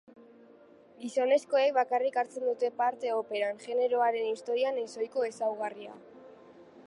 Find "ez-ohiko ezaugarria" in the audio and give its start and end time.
4.87-5.97